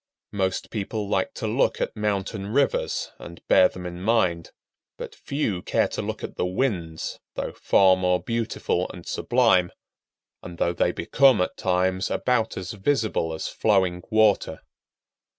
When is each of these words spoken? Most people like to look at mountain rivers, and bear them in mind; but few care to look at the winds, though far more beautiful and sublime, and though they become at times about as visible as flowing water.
Most 0.31 0.71
people 0.71 1.07
like 1.07 1.35
to 1.35 1.47
look 1.47 1.79
at 1.79 1.95
mountain 1.95 2.47
rivers, 2.51 3.11
and 3.19 3.39
bear 3.47 3.69
them 3.69 3.85
in 3.85 4.01
mind; 4.01 4.49
but 4.97 5.13
few 5.13 5.61
care 5.61 5.87
to 5.89 6.01
look 6.01 6.23
at 6.23 6.37
the 6.37 6.45
winds, 6.47 7.19
though 7.35 7.51
far 7.53 7.95
more 7.95 8.19
beautiful 8.19 8.89
and 8.91 9.05
sublime, 9.05 9.71
and 10.41 10.57
though 10.57 10.73
they 10.73 10.91
become 10.91 11.39
at 11.39 11.55
times 11.55 12.09
about 12.09 12.57
as 12.57 12.71
visible 12.71 13.31
as 13.31 13.47
flowing 13.47 14.01
water. 14.09 14.61